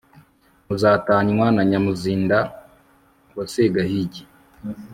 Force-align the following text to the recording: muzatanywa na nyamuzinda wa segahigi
muzatanywa 0.67 1.47
na 1.55 1.61
nyamuzinda 1.69 2.37
wa 3.35 3.45
segahigi 3.53 4.23